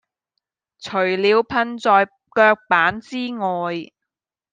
[0.79, 3.91] 除了噴在腳板之外